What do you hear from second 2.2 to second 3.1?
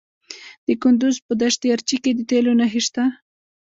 تیلو نښې شته.